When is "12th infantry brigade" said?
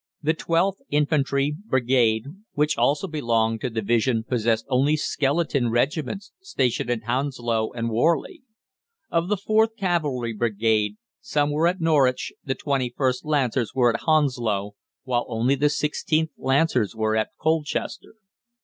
0.33-2.23